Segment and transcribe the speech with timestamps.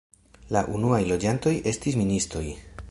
[0.55, 2.47] La unuaj loĝantoj estis ministoj.